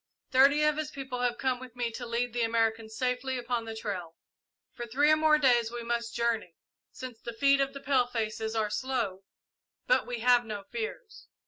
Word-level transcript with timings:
Thirty 0.31 0.63
of 0.63 0.77
his 0.77 0.89
people 0.89 1.19
have 1.21 1.37
come 1.37 1.59
with 1.59 1.75
me 1.75 1.91
to 1.91 2.07
lead 2.07 2.33
the 2.33 2.41
Americans 2.41 2.97
safely 2.97 3.37
upon 3.37 3.65
the 3.65 3.75
trail. 3.75 4.15
For 4.73 4.87
three 4.87 5.11
or 5.11 5.15
more 5.15 5.37
days 5.37 5.69
must 5.71 6.13
we 6.13 6.17
journey, 6.23 6.55
since 6.91 7.19
the 7.21 7.33
feet 7.33 7.59
of 7.61 7.71
the 7.75 7.81
palefaces 7.81 8.55
are 8.55 8.71
slow, 8.71 9.21
but 9.85 10.07
we 10.07 10.21
have 10.21 10.43
no 10.43 10.63
fears. 10.63 11.27